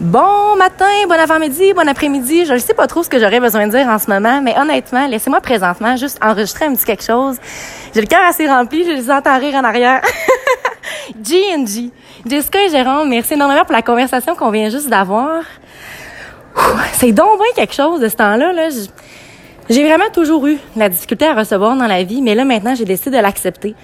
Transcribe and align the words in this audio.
Bon 0.00 0.54
matin, 0.56 0.84
bon 1.08 1.18
avant-midi, 1.18 1.72
bon 1.72 1.88
après-midi. 1.88 2.44
Je 2.44 2.52
ne 2.52 2.58
sais 2.58 2.72
pas 2.72 2.86
trop 2.86 3.02
ce 3.02 3.08
que 3.08 3.18
j'aurais 3.18 3.40
besoin 3.40 3.66
de 3.66 3.72
dire 3.72 3.88
en 3.88 3.98
ce 3.98 4.08
moment, 4.08 4.40
mais 4.40 4.56
honnêtement, 4.56 5.08
laissez-moi 5.08 5.40
présentement 5.40 5.96
juste 5.96 6.20
enregistrer 6.22 6.66
un 6.66 6.74
petit 6.76 6.84
quelque 6.84 7.02
chose. 7.02 7.36
J'ai 7.92 8.02
le 8.02 8.06
cœur 8.06 8.20
assez 8.24 8.46
rempli, 8.46 8.84
je 8.84 8.90
les 8.90 9.10
entends 9.10 9.36
rire 9.40 9.56
en 9.56 9.64
arrière. 9.64 10.00
G&G. 11.24 11.90
Jessica 12.24 12.64
et 12.64 12.68
Jérôme, 12.70 13.08
merci 13.08 13.34
énormément 13.34 13.64
pour 13.64 13.72
la 13.72 13.82
conversation 13.82 14.36
qu'on 14.36 14.52
vient 14.52 14.68
juste 14.70 14.88
d'avoir. 14.88 15.42
C'est 16.92 17.10
donc 17.10 17.40
quelque 17.56 17.74
chose 17.74 17.98
de 17.98 18.08
ce 18.08 18.14
temps-là. 18.14 18.52
Là. 18.52 18.68
J'ai 19.68 19.84
vraiment 19.84 20.10
toujours 20.12 20.46
eu 20.46 20.58
la 20.76 20.88
difficulté 20.88 21.26
à 21.26 21.34
recevoir 21.34 21.76
dans 21.76 21.88
la 21.88 22.04
vie, 22.04 22.22
mais 22.22 22.36
là 22.36 22.44
maintenant, 22.44 22.76
j'ai 22.76 22.84
décidé 22.84 23.16
de 23.16 23.22
l'accepter. 23.22 23.74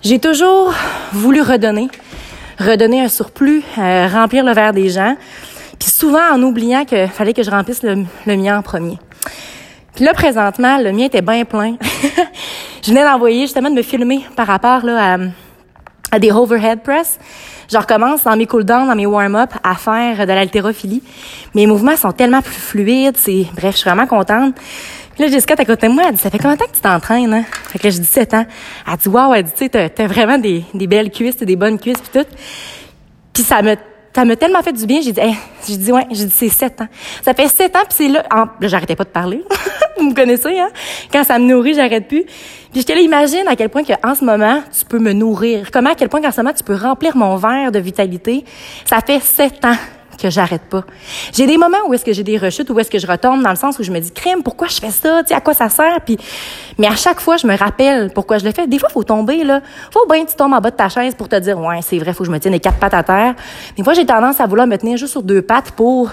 J'ai 0.00 0.20
toujours 0.20 0.72
voulu 1.12 1.42
redonner 1.42 1.88
redonner 2.58 3.02
un 3.02 3.08
surplus, 3.08 3.62
euh, 3.78 4.08
remplir 4.08 4.44
le 4.44 4.52
verre 4.52 4.72
des 4.72 4.88
gens. 4.88 5.16
Puis 5.78 5.90
souvent 5.90 6.32
en 6.32 6.42
oubliant 6.42 6.84
qu'il 6.84 7.08
fallait 7.08 7.32
que 7.32 7.42
je 7.42 7.50
remplisse 7.50 7.82
le, 7.82 8.06
mien 8.26 8.58
en 8.58 8.62
premier. 8.62 8.98
Puis 9.94 10.04
là, 10.04 10.12
présentement, 10.12 10.78
le 10.78 10.92
mien 10.92 11.06
était 11.06 11.22
bien 11.22 11.44
plein. 11.44 11.76
je 12.82 12.90
venais 12.90 13.04
d'envoyer 13.04 13.42
justement 13.42 13.70
de 13.70 13.74
me 13.74 13.82
filmer 13.82 14.24
par 14.36 14.46
rapport 14.46 14.84
là, 14.84 15.18
à, 16.10 16.18
des 16.18 16.30
overhead 16.30 16.82
press. 16.82 17.18
Je 17.70 17.78
recommence 17.78 18.24
dans 18.24 18.36
mes 18.36 18.46
cool-downs, 18.46 18.86
dans 18.86 18.94
mes 18.94 19.06
warm-up 19.06 19.50
à 19.62 19.74
faire 19.74 20.26
de 20.26 20.32
l'haltérophilie. 20.32 21.02
Mes 21.54 21.66
mouvements 21.66 21.96
sont 21.96 22.12
tellement 22.12 22.42
plus 22.42 22.54
fluides. 22.54 23.16
C'est, 23.16 23.46
bref, 23.54 23.72
je 23.72 23.78
suis 23.78 23.90
vraiment 23.90 24.06
contente. 24.06 24.54
Là, 25.18 25.28
Jessica, 25.28 25.54
t'as 25.54 25.64
côté 25.64 25.86
de 25.86 25.92
moi, 25.92 26.04
elle 26.08 26.14
dit, 26.14 26.20
ça 26.20 26.28
fait 26.28 26.38
combien 26.38 26.54
de 26.54 26.58
temps 26.58 26.66
que 26.66 26.74
tu 26.74 26.80
t'entraînes, 26.80 27.32
hein? 27.32 27.44
Fait 27.68 27.78
que 27.78 27.84
là, 27.84 27.90
j'ai 27.90 28.00
17 28.00 28.34
ans. 28.34 28.46
Elle 28.90 28.96
dit, 28.96 29.08
waouh, 29.08 29.34
elle 29.34 29.44
dit, 29.44 29.52
tu 29.56 29.68
sais, 29.70 29.88
t'as, 29.88 30.06
vraiment 30.06 30.38
des, 30.38 30.64
des 30.74 30.86
belles 30.88 31.10
cuisses, 31.10 31.36
des 31.36 31.56
bonnes 31.56 31.78
cuisses, 31.78 32.00
puis 32.00 32.20
tout. 32.20 32.28
Puis 33.32 33.44
ça 33.44 33.62
me, 33.62 33.76
ça 34.14 34.24
m'a 34.24 34.34
tellement 34.34 34.62
fait 34.62 34.72
du 34.72 34.86
bien, 34.86 35.00
j'ai 35.00 35.12
dit, 35.12 35.20
hey, 35.20 35.36
j'ai 35.66 35.76
dit, 35.76 35.92
ouais, 35.92 36.06
j'ai 36.10 36.24
dit, 36.24 36.34
c'est 36.34 36.48
7 36.48 36.80
ans. 36.80 36.88
Ça 37.22 37.32
fait 37.32 37.46
7 37.46 37.76
ans, 37.76 37.80
puis 37.88 37.94
c'est 37.96 38.08
là, 38.08 38.24
là, 38.30 38.68
j'arrêtais 38.68 38.96
pas 38.96 39.04
de 39.04 39.10
parler. 39.10 39.44
Vous 39.98 40.10
me 40.10 40.14
connaissez, 40.14 40.58
hein? 40.58 40.70
Quand 41.12 41.22
ça 41.22 41.38
me 41.38 41.46
nourrit, 41.46 41.74
j'arrête 41.74 42.08
plus. 42.08 42.24
Puis 42.72 42.80
je 42.80 42.86
te 42.86 42.92
imagine 42.98 43.46
à 43.46 43.54
quel 43.54 43.68
point 43.68 43.84
qu'en 43.84 44.14
ce 44.16 44.24
moment, 44.24 44.62
tu 44.76 44.84
peux 44.84 44.98
me 44.98 45.12
nourrir. 45.12 45.70
Comment, 45.72 45.90
à 45.90 45.94
quel 45.94 46.08
point 46.08 46.20
qu'en 46.20 46.32
ce 46.32 46.40
moment, 46.40 46.52
tu 46.52 46.64
peux 46.64 46.74
remplir 46.74 47.16
mon 47.16 47.36
verre 47.36 47.70
de 47.70 47.78
vitalité. 47.78 48.44
Ça 48.84 48.98
fait 49.00 49.20
7 49.20 49.64
ans 49.64 49.76
que 50.16 50.30
j'arrête 50.30 50.62
pas. 50.62 50.84
J'ai 51.32 51.46
des 51.46 51.56
moments 51.56 51.78
où 51.86 51.94
est-ce 51.94 52.04
que 52.04 52.12
j'ai 52.12 52.22
des 52.22 52.38
rechutes, 52.38 52.70
où 52.70 52.78
est-ce 52.78 52.90
que 52.90 52.98
je 52.98 53.06
retombe 53.06 53.42
dans 53.42 53.50
le 53.50 53.56
sens 53.56 53.78
où 53.78 53.82
je 53.82 53.90
me 53.90 53.98
dis 54.00 54.10
crème, 54.10 54.42
pourquoi 54.42 54.68
je 54.68 54.80
fais 54.80 54.90
ça, 54.90 55.22
tu 55.22 55.28
sais 55.28 55.34
à 55.34 55.40
quoi 55.40 55.54
ça 55.54 55.68
sert? 55.68 56.00
Puis 56.04 56.18
mais 56.78 56.86
à 56.86 56.96
chaque 56.96 57.20
fois 57.20 57.36
je 57.36 57.46
me 57.46 57.56
rappelle 57.56 58.10
pourquoi 58.12 58.38
je 58.38 58.44
le 58.44 58.52
fais. 58.52 58.66
Des 58.66 58.78
fois 58.78 58.88
faut 58.88 59.04
tomber 59.04 59.44
là, 59.44 59.60
faut 59.92 60.06
bien 60.08 60.24
que 60.24 60.30
tu 60.30 60.36
tombes 60.36 60.52
en 60.52 60.60
bas 60.60 60.70
de 60.70 60.76
ta 60.76 60.88
chaise 60.88 61.14
pour 61.14 61.28
te 61.28 61.36
dire 61.36 61.58
ouais, 61.58 61.80
c'est 61.82 61.98
vrai, 61.98 62.12
faut 62.12 62.24
que 62.24 62.26
je 62.26 62.30
me 62.30 62.38
tienne 62.38 62.52
les 62.52 62.60
quatre 62.60 62.78
pattes 62.78 62.94
à 62.94 63.02
terre. 63.02 63.34
Des 63.76 63.84
fois 63.84 63.94
j'ai 63.94 64.06
tendance 64.06 64.40
à 64.40 64.46
vouloir 64.46 64.66
me 64.66 64.76
tenir 64.76 64.96
juste 64.96 65.12
sur 65.12 65.22
deux 65.22 65.42
pattes 65.42 65.72
pour 65.72 66.10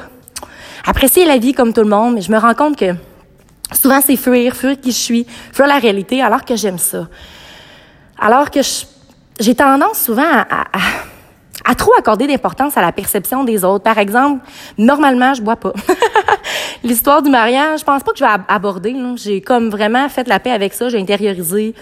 apprécier 0.86 1.26
la 1.26 1.38
vie 1.38 1.54
comme 1.54 1.74
tout 1.74 1.82
le 1.82 1.90
monde, 1.90 2.16
mais 2.16 2.22
je 2.22 2.32
me 2.32 2.38
rends 2.38 2.54
compte 2.54 2.78
que 2.78 2.94
souvent 3.74 4.00
c'est 4.02 4.18
fuir, 4.18 4.56
fuir 4.56 4.80
qui 4.80 4.92
je 4.92 4.98
suis, 4.98 5.28
fuir 5.54 5.68
la 5.68 5.78
réalité 5.78 6.22
alors 6.22 6.46
que 6.46 6.56
j'aime 6.56 6.78
ça. 6.78 7.08
Alors 8.20 8.52
que 8.52 8.60
j'ai 9.40 9.56
tendance 9.56 10.00
souvent 10.00 10.24
à 10.24 10.66
à 10.74 11.11
trop 11.76 11.94
accorder 11.98 12.28
d'importance 12.28 12.78
à 12.78 12.82
la 12.82 12.92
perception 12.92 13.44
des 13.44 13.64
autres. 13.64 13.84
Par 13.84 13.98
exemple, 13.98 14.46
normalement, 14.78 15.34
je 15.34 15.42
bois 15.42 15.56
pas. 15.56 15.74
L'histoire 16.84 17.22
du 17.22 17.30
mariage, 17.30 17.82
je 17.82 17.86
pense 17.86 18.04
pas 18.04 18.12
que 18.12 18.18
je 18.18 18.24
vais 18.24 18.32
aborder. 18.48 18.96
J'ai 19.16 19.42
comme 19.42 19.70
vraiment 19.70 20.08
fait 20.10 20.28
la 20.28 20.40
paix 20.40 20.52
avec 20.52 20.74
ça, 20.74 20.90
j'ai 20.90 21.00
intériorisé, 21.00 21.74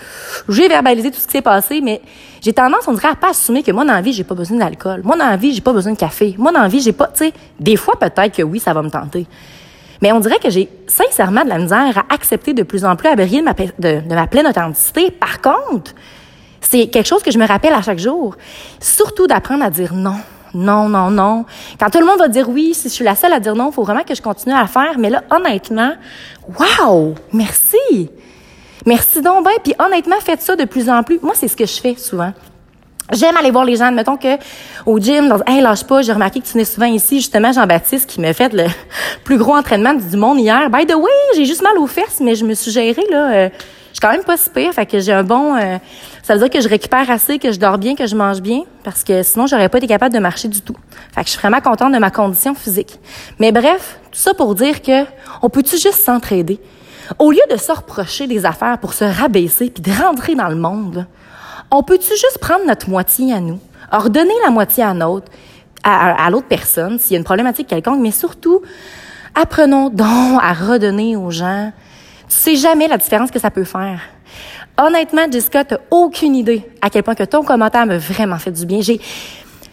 j'ai 0.48 0.68
verbalisé 0.68 1.12
tout 1.12 1.20
ce 1.20 1.26
qui 1.26 1.34
s'est 1.34 1.42
passé, 1.42 1.82
mais 1.82 2.02
j'ai 2.42 2.54
tendance, 2.54 2.88
on 2.88 2.94
dirait, 2.94 3.10
à 3.10 3.16
pas 3.16 3.30
assumer 3.30 3.64
que 3.64 3.72
moi, 3.72 3.86
dans 3.86 3.94
la 3.94 4.02
vie, 4.02 4.14
j'ai 4.14 4.24
pas 4.24 4.36
besoin 4.36 4.58
d'alcool. 4.58 5.02
Moi, 5.04 5.18
dans 5.18 5.28
la 5.28 5.38
vie, 5.38 5.54
j'ai 5.54 5.62
pas 5.62 5.74
besoin 5.74 5.94
de 5.94 5.98
café. 5.98 6.36
Moi, 6.38 6.52
dans 6.52 6.62
la 6.62 6.68
vie, 6.68 6.82
j'ai 6.82 6.94
pas, 6.94 7.08
tu 7.08 7.26
sais, 7.26 7.34
des 7.60 7.76
fois, 7.76 7.98
peut-être 8.00 8.36
que 8.36 8.44
oui, 8.44 8.60
ça 8.60 8.74
va 8.74 8.82
me 8.82 8.90
tenter. 8.90 9.28
Mais 10.02 10.12
on 10.12 10.20
dirait 10.20 10.40
que 10.40 10.50
j'ai 10.50 10.70
sincèrement 10.88 11.44
de 11.44 11.50
la 11.50 11.58
misère 11.58 11.98
à 11.98 12.14
accepter 12.14 12.54
de 12.54 12.64
plus 12.64 12.86
en 12.86 12.96
plus 12.96 13.10
à 13.10 13.16
briller 13.16 13.42
de 13.42 13.46
ma, 13.46 13.54
de 13.54 14.14
ma 14.14 14.28
pleine 14.28 14.48
authenticité. 14.48 15.12
Par 15.12 15.42
contre, 15.42 15.94
c'est 16.62 16.88
quelque 16.88 17.08
chose 17.08 17.24
que 17.24 17.32
je 17.32 17.40
me 17.40 17.48
rappelle 17.48 17.74
à 17.74 17.82
chaque 17.82 18.00
jour. 18.00 18.36
Surtout 18.80 19.28
d'apprendre 19.28 19.64
à 19.64 19.70
dire 19.70 19.94
non. 19.94 20.16
Non, 20.54 20.90
non, 20.90 21.12
non. 21.12 21.46
Quand 21.80 21.90
tout 21.90 22.00
le 22.00 22.06
monde 22.06 22.20
va 22.20 22.28
dire 22.28 22.50
oui, 22.50 22.74
si 22.74 22.90
je 22.90 22.94
suis 22.94 23.06
la 23.06 23.16
seule 23.16 23.34
à 23.34 23.40
dire 23.40 23.56
non, 23.56 23.70
il 23.70 23.74
faut 23.74 23.84
vraiment 23.84 24.04
que 24.04 24.16
je 24.16 24.22
continue 24.22 24.56
à 24.56 24.62
le 24.62 24.68
faire. 24.68 24.98
Mais 24.98 25.10
là, 25.10 25.24
honnêtement, 25.30 25.94
wow! 26.88 27.16
Merci! 27.34 28.10
Merci 28.86 29.22
donc 29.22 29.46
ben. 29.46 29.52
Puis 29.64 29.74
honnêtement, 29.78 30.16
faites 30.20 30.42
ça 30.42 30.56
de 30.56 30.66
plus 30.66 30.90
en 30.90 31.04
plus. 31.04 31.20
Moi, 31.22 31.34
c'est 31.36 31.48
ce 31.48 31.56
que 31.56 31.66
je 31.66 31.80
fais 31.80 31.96
souvent. 31.96 32.34
J'aime 33.12 33.36
aller 33.38 33.52
voir 33.52 33.66
les 33.66 33.76
gens. 33.76 33.92
Mettons 33.92 34.18
que 34.18 34.38
au 34.86 35.00
gym, 35.00 35.28
dans, 35.30 35.40
hey, 35.48 35.62
lâche 35.62 35.84
pas, 35.84 36.02
j'ai 36.02 36.14
remarqué 36.14 36.40
que 36.40 36.46
tu 36.46 36.54
venais 36.54 36.66
souvent 36.66 36.86
ici. 36.86 37.18
Justement, 37.18 37.52
Jean-Baptiste 37.52 38.08
qui 38.10 38.22
m'a 38.22 38.34
fait 38.34 38.54
le 38.54 38.66
plus 39.24 39.38
gros 39.38 39.56
entraînement 39.56 39.94
du 39.94 40.18
monde 40.18 40.40
hier. 40.40 40.70
By 40.70 40.86
the 40.86 40.96
way, 40.96 41.12
j'ai 41.36 41.46
juste 41.46 41.62
mal 41.62 41.78
aux 41.78 41.88
fesses, 41.88 42.20
mais 42.22 42.36
je 42.36 42.46
me 42.46 42.54
suis 42.54 42.72
gérée, 42.72 43.06
là. 43.12 43.32
Euh, 43.32 43.50
je 43.90 43.96
suis 43.96 44.02
quand 44.02 44.12
même 44.12 44.24
pas 44.24 44.38
si 44.38 44.50
pire, 44.52 44.72
fait 44.74 44.86
que 44.86 45.00
j'ai 45.00 45.12
un 45.14 45.24
bon... 45.24 45.56
Euh, 45.56 45.78
ça 46.30 46.36
veut 46.36 46.42
dire 46.42 46.52
que 46.52 46.62
je 46.62 46.70
récupère 46.70 47.10
assez, 47.10 47.40
que 47.40 47.52
je 47.52 47.58
dors 47.58 47.80
bien, 47.80 47.96
que 47.96 48.06
je 48.06 48.16
mange 48.16 48.40
bien, 48.40 48.62
parce 48.84 49.04
que 49.04 49.24
sinon, 49.24 49.48
j'aurais 49.48 49.68
pas 49.68 49.80
été 49.80 49.88
capable 49.88 50.14
de 50.14 50.20
marcher 50.20 50.48
du 50.48 50.62
tout. 50.62 50.76
Fait 51.12 51.22
que 51.22 51.26
je 51.26 51.32
suis 51.32 51.40
vraiment 51.40 51.60
contente 51.60 51.92
de 51.92 51.98
ma 51.98 52.12
condition 52.12 52.54
physique. 52.54 53.00
Mais 53.40 53.52
bref, 53.52 54.00
tout 54.12 54.20
ça 54.20 54.36
pour 54.36 54.54
dire 54.54 54.84
que 54.84 55.06
on 55.42 55.50
peut-tu 55.50 55.80
juste 55.80 56.06
s'entraider? 56.06 56.60
Au 57.18 57.32
lieu 57.32 57.42
de 57.50 57.58
se 57.58 57.72
reprocher 57.72 58.28
des 58.28 58.46
affaires 58.46 58.78
pour 58.78 58.94
se 58.94 59.06
rabaisser 59.06 59.72
puis 59.72 59.82
de 59.82 59.92
rentrer 59.92 60.36
dans 60.36 60.50
le 60.50 60.56
monde, 60.56 61.08
on 61.72 61.82
peut-tu 61.82 62.12
juste 62.12 62.38
prendre 62.40 62.64
notre 62.68 62.92
moitié 62.92 63.34
à 63.34 63.40
nous, 63.40 63.60
ordonner 63.92 64.36
la 64.46 64.52
moitié 64.52 64.84
à 64.84 64.94
l'autre, 64.94 65.28
personne, 66.48 67.00
s'il 67.00 67.14
y 67.14 67.16
a 67.16 67.18
une 67.18 67.26
problématique 67.26 67.66
quelconque, 67.66 68.02
mais 68.02 68.12
surtout, 68.12 68.62
apprenons 69.34 69.90
donc 69.90 70.40
à 70.44 70.54
redonner 70.54 71.16
aux 71.16 71.32
gens 71.32 71.72
tu 72.30 72.36
sais 72.36 72.56
jamais 72.56 72.88
la 72.88 72.98
différence 72.98 73.32
que 73.32 73.40
ça 73.40 73.50
peut 73.50 73.64
faire. 73.64 74.02
Honnêtement, 74.82 75.30
Jessica, 75.30 75.66
t'as 75.66 75.80
aucune 75.92 76.36
idée 76.36 76.64
à 76.82 76.90
quel 76.90 77.04
point 77.04 77.14
que 77.14 77.26
ton 77.26 77.44
commentaire 77.44 77.86
m'a 77.86 77.98
vraiment 77.98 78.38
fait 78.38 78.52
du 78.52 78.66
bien. 78.66 78.80
J'ai, 78.80 79.02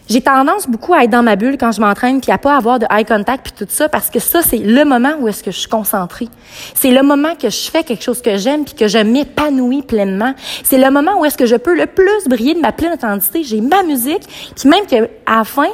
j'ai 0.09 0.19
tendance 0.19 0.67
beaucoup 0.67 0.93
à 0.93 1.05
être 1.05 1.09
dans 1.09 1.23
ma 1.23 1.37
bulle 1.37 1.57
quand 1.57 1.71
je 1.71 1.79
m'entraîne 1.79 2.19
puis 2.19 2.29
à 2.29 2.37
pas 2.37 2.57
avoir 2.57 2.77
de 2.77 2.85
eye 2.91 3.05
contact 3.05 3.45
puis 3.45 3.65
tout 3.65 3.71
ça 3.71 3.87
parce 3.87 4.09
que 4.09 4.19
ça 4.19 4.41
c'est 4.41 4.57
le 4.57 4.83
moment 4.83 5.13
où 5.21 5.29
est-ce 5.29 5.45
que 5.45 5.51
je 5.51 5.59
suis 5.59 5.69
concentrée. 5.69 6.27
C'est 6.73 6.91
le 6.91 7.03
moment 7.03 7.35
que 7.35 7.49
je 7.49 7.71
fais 7.71 7.85
quelque 7.85 8.03
chose 8.03 8.21
que 8.21 8.35
j'aime 8.35 8.65
puis 8.65 8.73
que 8.73 8.89
je 8.89 8.97
m'épanouis 8.97 9.81
pleinement. 9.81 10.33
C'est 10.65 10.77
le 10.77 10.91
moment 10.91 11.21
où 11.21 11.23
est-ce 11.23 11.37
que 11.37 11.45
je 11.45 11.55
peux 11.55 11.77
le 11.77 11.85
plus 11.85 12.27
briller 12.27 12.55
de 12.55 12.59
ma 12.59 12.73
pleine 12.73 12.91
authenticité. 12.91 13.43
J'ai 13.45 13.61
ma 13.61 13.83
musique 13.83 14.27
puis 14.57 14.67
même 14.67 14.85
que 14.87 15.09
à 15.25 15.37
la 15.37 15.43
fin, 15.45 15.69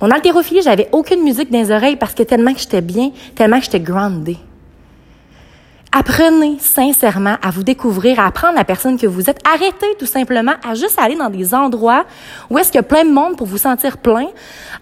mon 0.00 0.10
haltérophilie, 0.10 0.62
j'avais 0.62 0.88
aucune 0.92 1.22
musique 1.22 1.50
dans 1.50 1.58
les 1.58 1.70
oreilles 1.70 1.96
parce 1.96 2.14
que 2.14 2.22
tellement 2.22 2.54
que 2.54 2.60
j'étais 2.60 2.80
bien, 2.80 3.10
tellement 3.34 3.58
que 3.58 3.66
j'étais 3.66 3.80
groundée. 3.80 4.38
Apprenez 5.90 6.58
sincèrement 6.60 7.36
à 7.40 7.50
vous 7.50 7.62
découvrir, 7.62 8.20
à 8.20 8.26
apprendre 8.26 8.54
la 8.54 8.64
personne 8.64 8.98
que 8.98 9.06
vous 9.06 9.30
êtes. 9.30 9.38
Arrêtez 9.48 9.96
tout 9.98 10.06
simplement 10.06 10.52
à 10.68 10.74
juste 10.74 10.98
aller 10.98 11.16
dans 11.16 11.30
des 11.30 11.54
endroits 11.54 12.04
où 12.50 12.58
est-ce 12.58 12.70
qu'il 12.70 12.78
y 12.78 12.80
a 12.80 12.82
plein 12.82 13.04
de 13.04 13.10
monde 13.10 13.36
pour 13.36 13.46
vous 13.46 13.56
sentir 13.56 13.96
plein, 13.96 14.26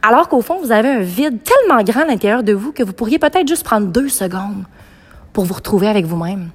alors 0.02 0.28
qu'au 0.28 0.40
fond, 0.40 0.58
vous 0.60 0.72
avez 0.72 0.88
un 0.88 1.00
vide 1.00 1.38
tellement 1.44 1.82
grand 1.84 2.02
à 2.02 2.06
l'intérieur 2.06 2.42
de 2.42 2.52
vous 2.52 2.72
que 2.72 2.82
vous 2.82 2.92
pourriez 2.92 3.20
peut-être 3.20 3.46
juste 3.46 3.64
prendre 3.64 3.86
deux 3.86 4.08
secondes 4.08 4.64
pour 5.32 5.44
vous 5.44 5.54
retrouver 5.54 5.86
avec 5.86 6.06
vous-même. 6.06 6.50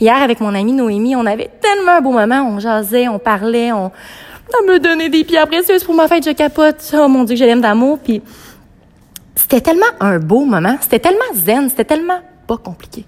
Hier, 0.00 0.16
avec 0.16 0.40
mon 0.40 0.54
amie 0.54 0.72
Noémie, 0.72 1.14
on 1.14 1.26
avait 1.26 1.50
tellement 1.60 1.98
un 1.98 2.00
beau 2.00 2.12
moment. 2.12 2.42
On 2.48 2.58
jasait, 2.58 3.06
on 3.06 3.18
parlait, 3.18 3.70
on, 3.72 3.90
me 4.66 4.78
donnait 4.78 5.10
des 5.10 5.24
pierres 5.24 5.46
précieuses 5.46 5.84
pour 5.84 5.94
ma 5.94 6.08
fête, 6.08 6.24
je 6.24 6.30
capote. 6.30 6.76
Oh 6.94 7.08
mon 7.08 7.24
Dieu, 7.24 7.36
je 7.36 7.44
l'aime 7.44 7.60
d'amour. 7.60 7.98
Puis 7.98 8.22
c'était 9.34 9.60
tellement 9.60 9.86
un 10.00 10.18
beau 10.18 10.44
moment. 10.44 10.76
C'était 10.80 11.00
tellement 11.00 11.34
zen. 11.34 11.68
C'était 11.68 11.84
tellement 11.84 12.20
pas 12.46 12.56
compliqué. 12.56 13.04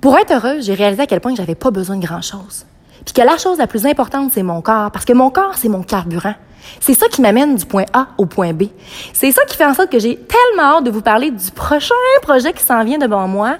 Pour 0.00 0.16
être 0.18 0.32
heureuse, 0.32 0.64
j'ai 0.66 0.74
réalisé 0.74 1.02
à 1.02 1.06
quel 1.06 1.20
point 1.20 1.34
j'avais 1.34 1.54
pas 1.54 1.70
besoin 1.70 1.96
de 1.96 2.06
grand-chose. 2.06 2.66
Puis 3.04 3.14
que 3.14 3.22
la 3.22 3.38
chose 3.38 3.58
la 3.58 3.66
plus 3.66 3.86
importante, 3.86 4.30
c'est 4.32 4.42
mon 4.42 4.60
corps. 4.60 4.90
Parce 4.90 5.04
que 5.04 5.12
mon 5.12 5.30
corps, 5.30 5.54
c'est 5.56 5.68
mon 5.68 5.82
carburant. 5.82 6.34
C'est 6.80 6.94
ça 6.94 7.06
qui 7.08 7.22
m'amène 7.22 7.56
du 7.56 7.64
point 7.64 7.84
A 7.92 8.08
au 8.18 8.26
point 8.26 8.52
B. 8.52 8.64
C'est 9.12 9.30
ça 9.30 9.42
qui 9.46 9.56
fait 9.56 9.64
en 9.64 9.74
sorte 9.74 9.90
que 9.90 9.98
j'ai 9.98 10.16
tellement 10.16 10.78
hâte 10.78 10.84
de 10.84 10.90
vous 10.90 11.00
parler 11.00 11.30
du 11.30 11.50
prochain 11.52 11.94
projet 12.22 12.52
qui 12.52 12.62
s'en 12.62 12.84
vient 12.84 12.98
devant 12.98 13.28
moi. 13.28 13.56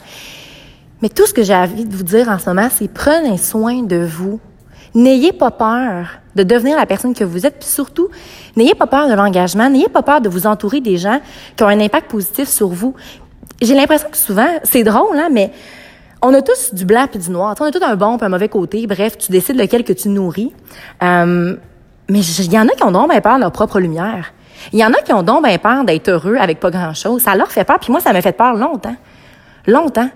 Mais 1.03 1.09
tout 1.09 1.27
ce 1.27 1.33
que 1.33 1.43
j'ai 1.43 1.55
envie 1.55 1.85
de 1.85 1.94
vous 1.94 2.03
dire 2.03 2.29
en 2.29 2.38
ce 2.38 2.49
moment, 2.49 2.69
c'est 2.71 2.88
prenez 2.88 3.38
soin 3.38 3.83
de 3.83 4.05
vous. 4.05 4.41
N'ayez 4.94 5.33
pas 5.33 5.50
peur 5.50 6.09
de 6.35 6.43
devenir 6.43 6.77
la 6.77 6.87
personne 6.87 7.15
que 7.15 7.25
vous 7.25 7.47
êtes, 7.47 7.59
puis 7.59 7.69
surtout, 7.69 8.09
n'ayez 8.56 8.75
pas 8.75 8.87
peur 8.87 9.09
de 9.09 9.15
l'engagement, 9.15 9.69
n'ayez 9.69 9.88
pas 9.88 10.03
peur 10.03 10.21
de 10.21 10.29
vous 10.29 10.47
entourer 10.47 10.81
des 10.81 10.97
gens 10.97 11.21
qui 11.55 11.62
ont 11.62 11.69
un 11.69 11.81
impact 11.81 12.11
positif 12.11 12.49
sur 12.49 12.69
vous. 12.69 12.94
J'ai 13.61 13.75
l'impression 13.75 14.09
que 14.11 14.17
souvent, 14.17 14.49
c'est 14.65 14.85
drôle, 14.85 15.19
hein, 15.19 15.29
mais 15.31 15.53
on 16.26 16.34
a 16.34 16.43
tous 16.43 16.75
du 16.75 16.84
blanc 16.84 17.06
puis 17.11 17.20
du 17.20 17.31
noir. 17.31 17.55
on 17.61 17.64
a 17.64 17.70
tous 17.70 17.82
un 17.82 17.96
bon 17.96 18.17
puis 18.19 18.26
un 18.26 18.28
mauvais 18.28 18.49
côté. 18.49 18.87
Bref, 18.87 19.17
tu 19.19 19.31
décides 19.31 19.56
lequel 19.56 19.84
que 19.84 19.93
tu 19.93 20.08
nourris. 20.08 20.52
Euh, 21.02 21.56
mais 22.08 22.20
il 22.20 22.52
y 22.52 22.58
en 22.58 22.67
a 22.67 22.73
qui 22.73 22.82
ont 22.82 22.90
donc 22.90 23.11
bien 23.11 23.20
peur 23.20 23.37
de 23.37 23.40
leur 23.43 23.52
propre 23.52 23.81
lumière. 23.81 24.32
Il 24.73 24.78
y 24.78 24.84
en 24.84 24.93
a 24.93 25.00
qui 25.02 25.12
ont 25.12 25.23
donc 25.23 25.44
bien 25.44 25.58
peur 25.58 25.84
d'être 25.84 26.08
heureux 26.08 26.37
avec 26.37 26.61
pas 26.61 26.70
grand-chose. 26.70 27.23
Ça 27.23 27.34
leur 27.34 27.50
fait 27.50 27.64
peur. 27.64 27.78
Puis 27.78 27.93
moi, 27.93 28.00
ça 28.00 28.12
m'a 28.12 28.23
fait 28.23 28.37
peur 28.37 28.55
longtemps. 28.55 28.96
Longtemps. 29.67 30.11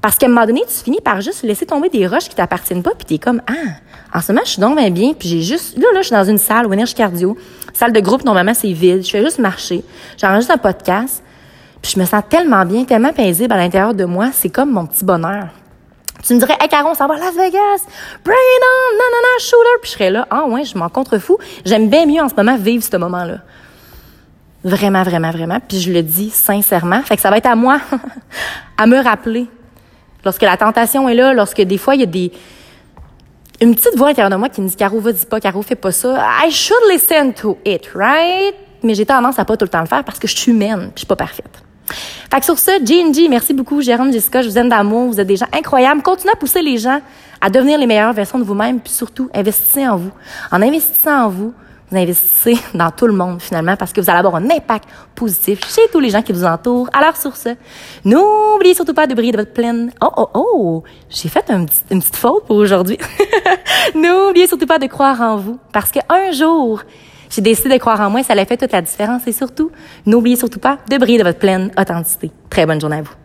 Parce 0.00 0.16
qu'à 0.16 0.26
un 0.26 0.28
moment 0.28 0.46
donné, 0.46 0.62
tu 0.68 0.84
finis 0.84 1.00
par 1.02 1.20
juste 1.20 1.42
laisser 1.42 1.66
tomber 1.66 1.88
des 1.88 2.06
roches 2.06 2.28
qui 2.28 2.34
t'appartiennent 2.34 2.82
pas, 2.82 2.90
puis 2.90 3.06
t'es 3.06 3.18
comme, 3.18 3.40
ah, 3.46 4.18
en 4.18 4.20
ce 4.20 4.32
moment, 4.32 4.42
je 4.44 4.50
suis 4.50 4.60
donc 4.60 4.76
bien 4.76 4.90
bien, 4.90 5.14
puis 5.14 5.28
j'ai 5.28 5.40
juste, 5.40 5.78
là, 5.78 5.86
là, 5.94 6.02
je 6.02 6.08
suis 6.08 6.14
dans 6.14 6.24
une 6.24 6.36
salle 6.36 6.66
au 6.66 6.72
énergie 6.74 6.92
cardio, 6.92 7.38
Salle 7.74 7.92
de 7.92 7.98
groupe, 7.98 8.24
normalement, 8.24 8.54
c'est 8.54 8.70
vide. 8.70 9.04
Je 9.04 9.10
fais 9.10 9.22
juste 9.22 9.40
marcher. 9.40 9.82
J'enregistre 10.16 10.54
un 10.54 10.58
podcast. 10.58 11.23
Puis 11.84 11.92
je 11.96 12.00
me 12.00 12.06
sens 12.06 12.22
tellement 12.30 12.64
bien, 12.64 12.84
tellement 12.84 13.12
paisible 13.12 13.52
à 13.52 13.58
l'intérieur 13.58 13.92
de 13.92 14.06
moi. 14.06 14.30
C'est 14.32 14.48
comme 14.48 14.70
mon 14.70 14.86
petit 14.86 15.04
bonheur. 15.04 15.48
Tu 16.22 16.32
me 16.32 16.38
dirais, 16.38 16.56
hey 16.58 16.66
Caron, 16.66 16.94
ça 16.94 17.06
va 17.06 17.12
à 17.12 17.18
Las 17.18 17.34
Vegas, 17.34 17.84
bring 18.24 18.38
it 18.38 18.62
on, 18.62 18.96
non, 18.96 19.04
non, 19.12 19.20
non, 19.22 19.38
shooter. 19.38 19.80
Puis 19.82 19.90
je 19.90 19.96
serais 19.98 20.10
là, 20.10 20.26
ah 20.30 20.46
ouais, 20.46 20.64
je 20.64 20.78
m'en 20.78 20.88
contrefous. 20.88 21.36
J'aime 21.66 21.90
bien 21.90 22.06
mieux 22.06 22.22
en 22.22 22.30
ce 22.30 22.34
moment 22.36 22.56
vivre 22.56 22.82
ce 22.82 22.96
moment-là. 22.96 23.40
Vraiment, 24.64 25.02
vraiment, 25.02 25.30
vraiment. 25.30 25.58
Puis 25.60 25.78
je 25.78 25.92
le 25.92 26.02
dis 26.02 26.30
sincèrement. 26.30 27.02
Fait 27.02 27.16
que 27.16 27.20
ça 27.20 27.28
va 27.28 27.36
être 27.36 27.44
à 27.44 27.54
moi 27.54 27.78
à 28.78 28.86
me 28.86 29.04
rappeler. 29.04 29.46
Lorsque 30.24 30.40
la 30.40 30.56
tentation 30.56 31.06
est 31.10 31.14
là, 31.14 31.34
lorsque 31.34 31.60
des 31.60 31.76
fois 31.76 31.96
il 31.96 32.00
y 32.00 32.04
a 32.04 32.06
des, 32.06 32.32
une 33.60 33.74
petite 33.74 33.98
voix 33.98 34.08
intérieure 34.08 34.30
de 34.30 34.36
moi 34.36 34.48
qui 34.48 34.62
me 34.62 34.68
dit, 34.68 34.76
Caro, 34.76 35.00
vas-y 35.00 35.26
pas, 35.26 35.38
Caro, 35.38 35.60
fais 35.60 35.74
pas 35.74 35.92
ça. 35.92 36.16
I 36.46 36.50
should 36.50 36.90
listen 36.90 37.34
to 37.34 37.58
it, 37.66 37.90
right? 37.94 38.54
Mais 38.82 38.94
j'ai 38.94 39.04
tendance 39.04 39.38
à 39.38 39.44
pas 39.44 39.58
tout 39.58 39.66
le 39.66 39.70
temps 39.70 39.82
le 39.82 39.86
faire 39.86 40.02
parce 40.02 40.18
que 40.18 40.26
je 40.26 40.34
suis 40.34 40.50
humaine, 40.50 40.90
je 40.94 41.00
suis 41.00 41.06
pas 41.06 41.16
parfaite. 41.16 41.62
Fait 41.86 42.40
que 42.40 42.44
sur 42.44 42.58
ce, 42.58 42.84
G&G, 42.84 43.28
merci 43.28 43.54
beaucoup, 43.54 43.80
Jérôme, 43.80 44.12
Jessica, 44.12 44.42
je 44.42 44.48
vous 44.48 44.58
aime 44.58 44.68
d'amour, 44.68 45.10
vous 45.10 45.20
êtes 45.20 45.26
des 45.26 45.36
gens 45.36 45.46
incroyables. 45.52 46.02
Continuez 46.02 46.32
à 46.32 46.36
pousser 46.36 46.62
les 46.62 46.78
gens 46.78 47.00
à 47.40 47.50
devenir 47.50 47.78
les 47.78 47.86
meilleures 47.86 48.12
versions 48.12 48.38
de 48.38 48.44
vous-même, 48.44 48.80
puis 48.80 48.92
surtout, 48.92 49.28
investissez 49.34 49.86
en 49.86 49.96
vous. 49.96 50.10
En 50.50 50.62
investissant 50.62 51.26
en 51.26 51.28
vous, 51.28 51.54
vous 51.90 51.96
investissez 51.96 52.56
dans 52.74 52.90
tout 52.90 53.06
le 53.06 53.12
monde 53.12 53.40
finalement 53.40 53.76
parce 53.76 53.92
que 53.92 54.00
vous 54.00 54.08
allez 54.08 54.18
avoir 54.18 54.36
un 54.36 54.50
impact 54.50 54.88
positif 55.14 55.60
chez 55.68 55.82
tous 55.92 56.00
les 56.00 56.10
gens 56.10 56.22
qui 56.22 56.32
vous 56.32 56.44
entourent. 56.44 56.88
Alors 56.92 57.16
sur 57.16 57.36
ce, 57.36 57.50
n'oubliez 58.04 58.74
surtout 58.74 58.94
pas 58.94 59.06
de 59.06 59.14
briller 59.14 59.32
de 59.32 59.36
votre 59.38 59.52
pleine... 59.52 59.92
Oh, 60.00 60.10
oh, 60.16 60.28
oh! 60.34 60.82
J'ai 61.10 61.28
fait 61.28 61.50
un 61.50 61.66
une 61.90 62.00
petite 62.00 62.16
faute 62.16 62.46
pour 62.46 62.56
aujourd'hui. 62.56 62.98
n'oubliez 63.94 64.46
surtout 64.46 64.66
pas 64.66 64.78
de 64.78 64.86
croire 64.86 65.20
en 65.20 65.36
vous 65.36 65.58
parce 65.72 65.90
qu'un 65.90 66.32
jour, 66.32 66.82
j'ai 67.34 67.42
décidé 67.42 67.70
de 67.70 67.78
croire 67.78 68.00
en 68.00 68.10
moi, 68.10 68.22
ça 68.22 68.34
a 68.34 68.44
fait 68.44 68.56
toute 68.56 68.72
la 68.72 68.82
différence. 68.82 69.26
Et 69.26 69.32
surtout, 69.32 69.70
n'oubliez 70.06 70.36
surtout 70.36 70.60
pas 70.60 70.78
de 70.88 70.96
briller 70.98 71.18
de 71.18 71.24
votre 71.24 71.38
pleine 71.38 71.70
authenticité. 71.78 72.30
Très 72.48 72.66
bonne 72.66 72.80
journée 72.80 72.98
à 72.98 73.02
vous. 73.02 73.23